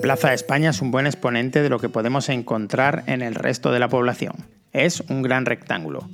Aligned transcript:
Plaza 0.00 0.30
de 0.30 0.34
España 0.34 0.70
es 0.70 0.80
un 0.80 0.90
buen 0.90 1.06
exponente 1.06 1.60
de 1.60 1.68
lo 1.68 1.78
que 1.78 1.90
podemos 1.90 2.30
encontrar 2.30 3.04
en 3.06 3.20
el 3.20 3.34
resto 3.34 3.70
de 3.70 3.78
la 3.78 3.90
población. 3.90 4.32
Es 4.72 5.00
un 5.10 5.20
gran 5.20 5.44
rectángulo. 5.44 6.08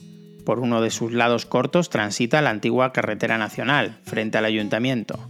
Por 0.45 0.59
uno 0.59 0.81
de 0.81 0.91
sus 0.91 1.13
lados 1.13 1.47
cortos 1.47 1.89
transita 1.89 2.43
la 2.43 2.51
antigua 2.51 2.93
carretera 2.93 3.39
nacional, 3.39 3.97
frente 4.03 4.39
al 4.39 4.45
ayuntamiento. 4.45 5.21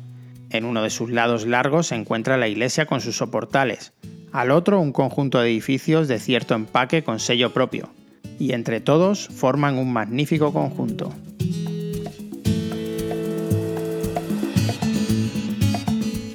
En 0.48 0.64
uno 0.64 0.82
de 0.82 0.88
sus 0.88 1.10
lados 1.10 1.46
largos 1.46 1.88
se 1.88 1.96
encuentra 1.96 2.38
la 2.38 2.48
iglesia 2.48 2.86
con 2.86 3.02
sus 3.02 3.18
soportales. 3.18 3.92
Al 4.32 4.50
otro 4.50 4.80
un 4.80 4.92
conjunto 4.92 5.38
de 5.38 5.50
edificios 5.50 6.08
de 6.08 6.18
cierto 6.18 6.54
empaque 6.54 7.04
con 7.04 7.20
sello 7.20 7.52
propio. 7.52 7.90
Y 8.38 8.52
entre 8.52 8.80
todos 8.80 9.28
forman 9.28 9.76
un 9.76 9.92
magnífico 9.92 10.54
conjunto. 10.54 11.12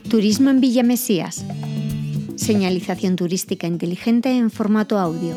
Turismo 0.08 0.52
en 0.52 0.62
Villa 0.62 0.84
Mesías. 0.84 1.46
Señalización 2.42 3.18
turística 3.18 3.68
inteligente 3.68 4.36
en 4.36 4.50
formato 4.50 4.98
audio. 4.98 5.36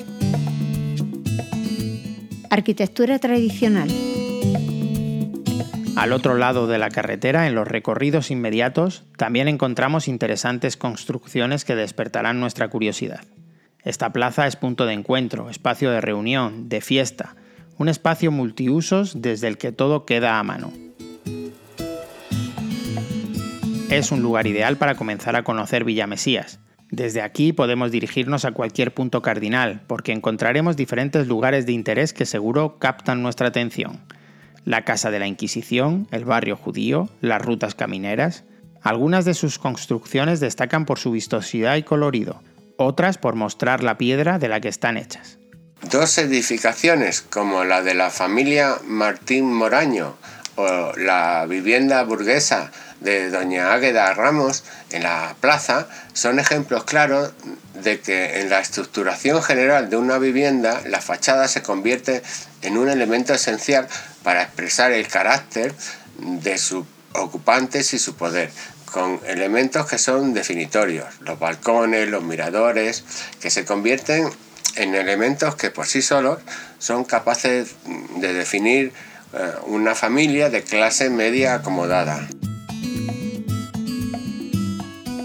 Arquitectura 2.49 3.19
tradicional. 3.19 3.91
Al 5.97 6.13
otro 6.15 6.35
lado 6.39 6.67
de 6.67 6.79
la 6.79 6.89
carretera, 6.89 7.47
en 7.47 7.55
los 7.55 7.69
recorridos 7.69 8.31
inmediatos, 8.31 9.05
también 9.19 9.49
encontramos 9.49 10.09
interesantes 10.09 10.79
construcciones 10.79 11.67
que 11.67 11.77
despertarán 11.77 12.41
nuestra 12.41 12.69
curiosidad. 12.69 13.27
Esta 13.83 14.11
plaza 14.11 14.47
es 14.47 14.57
punto 14.57 14.87
de 14.87 14.95
encuentro, 14.95 15.51
espacio 15.51 15.91
de 15.91 16.01
reunión, 16.01 16.71
de 16.71 16.81
fiesta, 16.81 17.37
un 17.77 17.91
espacio 17.91 18.33
multiusos 18.33 19.21
desde 19.21 19.49
el 19.49 19.59
que 19.59 19.73
todo 19.73 20.07
queda 20.07 20.39
a 20.39 20.43
mano. 20.43 20.73
Es 23.91 24.11
un 24.11 24.23
lugar 24.23 24.47
ideal 24.47 24.79
para 24.79 24.95
comenzar 24.95 25.37
a 25.37 25.45
conocer 25.45 25.85
Villa 25.85 26.07
Mesías. 26.07 26.61
Desde 26.95 27.23
aquí 27.23 27.53
podemos 27.53 27.91
dirigirnos 27.91 28.45
a 28.45 28.53
cualquier 28.53 28.95
punto 28.95 29.21
cardinal, 29.21 29.83
porque 29.89 30.13
encontraremos 30.13 30.77
diferentes 30.77 31.27
lugares 31.27 31.67
de 31.67 31.73
interés 31.73 32.13
que 32.13 32.25
seguro 32.25 32.79
captan 32.79 33.21
nuestra 33.21 33.49
atención. 33.49 34.01
La 34.65 34.85
Casa 34.85 35.11
de 35.11 35.19
la 35.19 35.27
Inquisición, 35.27 36.07
el 36.13 36.25
barrio 36.25 36.57
judío, 36.57 37.09
las 37.21 37.43
rutas 37.43 37.75
camineras. 37.75 38.45
Algunas 38.81 39.25
de 39.25 39.35
sus 39.35 39.59
construcciones 39.59 40.39
destacan 40.39 40.87
por 40.87 41.01
su 41.01 41.11
vistosidad 41.11 41.75
y 41.75 41.83
colorido, 41.83 42.41
otras 42.77 43.19
por 43.19 43.35
mostrar 43.35 43.83
la 43.83 43.99
piedra 43.99 44.39
de 44.39 44.47
la 44.47 44.61
que 44.61 44.69
están 44.69 44.97
hechas. 44.97 45.39
Dos 45.91 46.17
edificaciones 46.19 47.23
como 47.23 47.65
la 47.65 47.83
de 47.83 47.95
la 47.95 48.11
familia 48.11 48.77
Martín 48.87 49.53
Moraño 49.53 50.15
o 50.55 50.93
la 50.97 51.45
vivienda 51.49 52.05
burguesa 52.05 52.71
de 53.05 53.31
doña 53.31 53.73
Águeda 53.73 54.13
Ramos 54.15 54.65
en 54.91 55.05
la 55.05 55.37
plaza 55.41 55.87
son 56.15 56.41
ejemplos 56.41 56.85
claros 56.85 57.33
de 57.83 58.01
que 58.01 58.41
en 58.41 58.51
la 58.51 58.61
estructuración 58.61 59.43
general 59.43 59.91
de 59.91 59.97
una 59.97 60.19
vivienda 60.19 60.81
la 60.87 61.01
fachada 61.01 61.47
se 61.47 61.63
convierte 61.63 62.23
en 62.63 62.79
un 62.79 62.89
elemento 62.89 63.35
esencial 63.35 63.87
para 64.23 64.43
expresar 64.43 64.93
el 64.93 65.07
carácter 65.07 65.75
de 66.19 66.59
sus 66.59 66.87
ocupantes 67.13 67.93
y 67.95 67.99
su 67.99 68.17
poder, 68.17 68.51
con 68.87 69.21
elementos 69.27 69.87
que 69.87 69.99
son 69.99 70.33
definitorios, 70.33 71.07
los 71.21 71.39
balcones, 71.39 72.09
los 72.09 72.23
miradores, 72.23 73.05
que 73.41 73.51
se 73.51 73.65
convierten 73.65 74.31
en 74.77 74.95
elementos 74.95 75.55
que 75.57 75.71
por 75.71 75.87
sí 75.87 76.03
solos 76.03 76.39
son 76.79 77.05
capaces 77.05 77.75
de 78.17 78.33
definir 78.33 78.93
eh, 79.33 79.53
una 79.67 79.95
familia 79.95 80.49
de 80.49 80.63
clase 80.63 81.11
media 81.11 81.55
acomodada. 81.55 82.27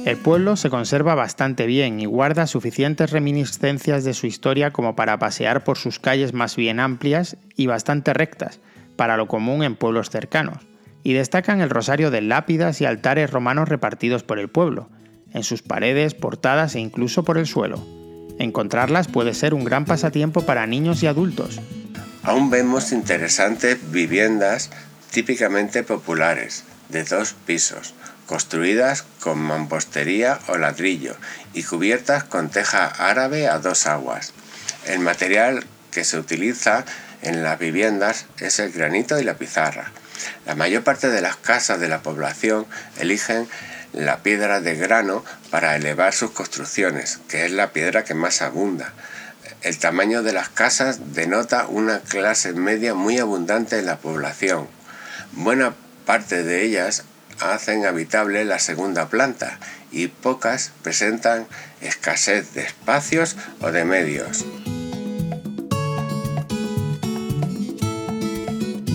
El 0.09 0.17
pueblo 0.17 0.55
se 0.55 0.71
conserva 0.71 1.13
bastante 1.13 1.67
bien 1.67 1.99
y 1.99 2.07
guarda 2.07 2.47
suficientes 2.47 3.11
reminiscencias 3.11 4.03
de 4.03 4.15
su 4.15 4.25
historia 4.25 4.71
como 4.73 4.95
para 4.95 5.19
pasear 5.19 5.63
por 5.63 5.77
sus 5.77 5.99
calles 5.99 6.33
más 6.33 6.55
bien 6.55 6.79
amplias 6.79 7.37
y 7.55 7.67
bastante 7.67 8.11
rectas, 8.15 8.59
para 8.95 9.17
lo 9.17 9.27
común 9.27 9.61
en 9.61 9.75
pueblos 9.75 10.09
cercanos, 10.09 10.67
y 11.03 11.13
destacan 11.13 11.61
el 11.61 11.69
rosario 11.69 12.09
de 12.09 12.21
lápidas 12.21 12.81
y 12.81 12.85
altares 12.85 13.29
romanos 13.29 13.69
repartidos 13.69 14.23
por 14.23 14.39
el 14.39 14.49
pueblo, 14.49 14.89
en 15.31 15.43
sus 15.43 15.61
paredes, 15.61 16.15
portadas 16.15 16.73
e 16.73 16.79
incluso 16.79 17.23
por 17.23 17.37
el 17.37 17.45
suelo. 17.45 17.85
Encontrarlas 18.39 19.09
puede 19.09 19.35
ser 19.35 19.53
un 19.53 19.63
gran 19.63 19.85
pasatiempo 19.85 20.43
para 20.43 20.65
niños 20.65 21.03
y 21.03 21.05
adultos. 21.05 21.61
Aún 22.23 22.49
vemos 22.49 22.93
interesantes 22.93 23.77
viviendas 23.91 24.71
típicamente 25.11 25.83
populares, 25.83 26.63
de 26.89 27.03
dos 27.03 27.35
pisos, 27.45 27.93
construidas 28.29 29.05
con 29.21 29.39
mampostería 29.39 30.37
o 30.49 30.57
ladrillo 30.59 31.15
y 31.55 31.63
cubiertas 31.63 32.23
con 32.23 32.51
teja 32.51 32.85
árabe 32.85 33.47
a 33.47 33.57
dos 33.57 33.87
aguas. 33.87 34.33
El 34.85 34.99
material 34.99 35.65
que 35.89 36.03
se 36.03 36.19
utiliza 36.19 36.85
en 37.23 37.41
las 37.41 37.57
viviendas 37.57 38.27
es 38.37 38.59
el 38.59 38.71
granito 38.71 39.19
y 39.19 39.23
la 39.23 39.33
pizarra. 39.33 39.91
La 40.45 40.53
mayor 40.53 40.83
parte 40.83 41.09
de 41.09 41.21
las 41.21 41.37
casas 41.37 41.79
de 41.79 41.87
la 41.87 42.03
población 42.03 42.67
eligen 42.99 43.49
la 43.93 44.21
piedra 44.21 44.61
de 44.61 44.75
grano 44.75 45.25
para 45.49 45.75
elevar 45.75 46.13
sus 46.13 46.29
construcciones, 46.29 47.19
que 47.29 47.47
es 47.47 47.51
la 47.51 47.73
piedra 47.73 48.03
que 48.03 48.13
más 48.13 48.43
abunda. 48.43 48.93
El 49.63 49.79
tamaño 49.79 50.21
de 50.21 50.33
las 50.33 50.49
casas 50.49 51.15
denota 51.15 51.65
una 51.65 52.01
clase 52.01 52.53
media 52.53 52.93
muy 52.93 53.17
abundante 53.17 53.79
en 53.79 53.87
la 53.87 53.97
población. 53.97 54.67
Buena 55.31 55.73
parte 56.05 56.43
de 56.43 56.63
ellas 56.63 57.05
hacen 57.41 57.85
habitable 57.85 58.45
la 58.45 58.59
segunda 58.59 59.09
planta 59.09 59.59
y 59.91 60.07
pocas 60.07 60.71
presentan 60.83 61.47
escasez 61.81 62.53
de 62.53 62.61
espacios 62.61 63.37
o 63.61 63.71
de 63.71 63.85
medios. 63.85 64.45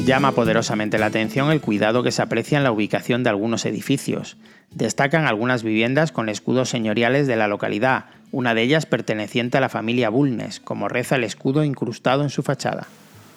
Llama 0.04 0.32
poderosamente 0.32 0.98
la 0.98 1.06
atención 1.06 1.50
el 1.50 1.62
cuidado 1.62 2.02
que 2.02 2.12
se 2.12 2.20
aprecia 2.20 2.58
en 2.58 2.64
la 2.64 2.72
ubicación 2.72 3.22
de 3.22 3.30
algunos 3.30 3.64
edificios. 3.64 4.36
Destacan 4.70 5.26
algunas 5.26 5.62
viviendas 5.62 6.12
con 6.12 6.28
escudos 6.28 6.68
señoriales 6.68 7.26
de 7.26 7.36
la 7.36 7.48
localidad, 7.48 8.04
una 8.30 8.54
de 8.54 8.62
ellas 8.62 8.84
perteneciente 8.84 9.56
a 9.56 9.62
la 9.62 9.70
familia 9.70 10.10
Bulnes, 10.10 10.60
como 10.60 10.88
reza 10.88 11.16
el 11.16 11.24
escudo 11.24 11.64
incrustado 11.64 12.22
en 12.22 12.28
su 12.28 12.42
fachada. 12.42 12.86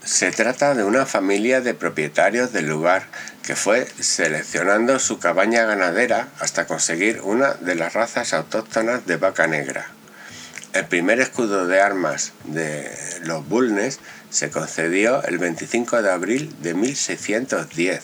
Se 0.08 0.32
trata 0.32 0.74
de 0.74 0.86
una 0.86 1.06
familia 1.06 1.60
de 1.60 1.74
propietarios 1.74 2.54
del 2.54 2.66
lugar 2.66 3.04
que 3.44 3.58
fue 3.58 3.86
seleccionando 4.00 5.00
su 5.00 5.20
cabaña 5.20 5.66
ganadera 5.66 6.30
hasta 6.40 6.66
conseguir 6.66 7.20
una 7.24 7.56
de 7.56 7.76
las 7.76 7.92
razas 7.92 8.34
autóctonas 8.34 9.06
de 9.06 9.18
vaca 9.18 9.48
negra. 9.48 9.88
El 10.72 10.86
primer 10.86 11.20
escudo 11.20 11.68
de 11.68 11.82
armas 11.82 12.32
de 12.46 12.90
los 13.24 13.46
Bulnes 13.50 14.00
se 14.30 14.50
concedió 14.50 15.22
el 15.24 15.40
25 15.40 16.02
de 16.02 16.10
abril 16.10 16.56
de 16.62 16.74
1610. 16.74 18.02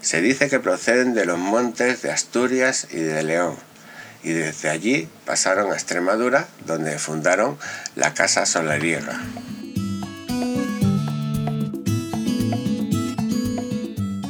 Se 0.00 0.20
dice 0.20 0.48
que 0.48 0.58
proceden 0.58 1.14
de 1.14 1.24
los 1.24 1.38
montes 1.38 2.02
de 2.02 2.10
Asturias 2.10 2.88
y 2.90 2.98
de 2.98 3.22
León, 3.22 3.56
y 4.24 4.32
desde 4.32 4.70
allí 4.70 5.08
pasaron 5.24 5.70
a 5.70 5.76
Extremadura, 5.76 6.48
donde 6.66 6.98
fundaron 6.98 7.56
la 7.94 8.12
Casa 8.12 8.44
Solariega. 8.44 9.20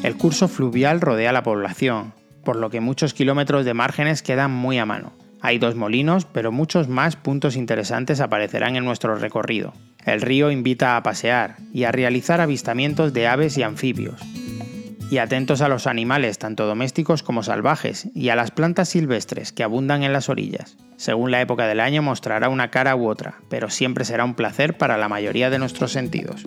El 0.06 0.16
curso 0.16 0.46
fluvial 0.46 1.00
rodea 1.00 1.32
la 1.32 1.42
población, 1.42 2.12
por 2.44 2.54
lo 2.54 2.70
que 2.70 2.80
muchos 2.80 3.12
kilómetros 3.12 3.64
de 3.64 3.74
márgenes 3.74 4.22
quedan 4.22 4.52
muy 4.52 4.78
a 4.78 4.86
mano. 4.86 5.12
Hay 5.40 5.58
dos 5.58 5.74
molinos, 5.74 6.26
pero 6.26 6.52
muchos 6.52 6.86
más 6.86 7.16
puntos 7.16 7.56
interesantes 7.56 8.20
aparecerán 8.20 8.76
en 8.76 8.84
nuestro 8.84 9.16
recorrido. 9.16 9.72
El 10.04 10.20
río 10.20 10.52
invita 10.52 10.96
a 10.96 11.02
pasear 11.02 11.56
y 11.72 11.82
a 11.82 11.90
realizar 11.90 12.40
avistamientos 12.40 13.14
de 13.14 13.26
aves 13.26 13.58
y 13.58 13.64
anfibios. 13.64 14.20
Y 15.10 15.18
atentos 15.18 15.60
a 15.60 15.68
los 15.68 15.88
animales, 15.88 16.38
tanto 16.38 16.66
domésticos 16.66 17.24
como 17.24 17.42
salvajes, 17.42 18.08
y 18.14 18.28
a 18.28 18.36
las 18.36 18.52
plantas 18.52 18.88
silvestres 18.88 19.50
que 19.50 19.64
abundan 19.64 20.04
en 20.04 20.12
las 20.12 20.28
orillas. 20.28 20.76
Según 20.98 21.32
la 21.32 21.40
época 21.40 21.66
del 21.66 21.80
año 21.80 22.00
mostrará 22.00 22.48
una 22.48 22.70
cara 22.70 22.94
u 22.94 23.08
otra, 23.08 23.40
pero 23.50 23.70
siempre 23.70 24.04
será 24.04 24.24
un 24.24 24.36
placer 24.36 24.78
para 24.78 24.98
la 24.98 25.08
mayoría 25.08 25.50
de 25.50 25.58
nuestros 25.58 25.90
sentidos. 25.90 26.46